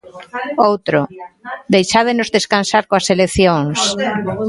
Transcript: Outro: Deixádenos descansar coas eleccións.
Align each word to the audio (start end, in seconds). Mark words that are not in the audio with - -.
Outro: 0.69 0.99
Deixádenos 1.73 2.31
descansar 2.37 2.83
coas 2.89 3.07
eleccións. 3.15 3.79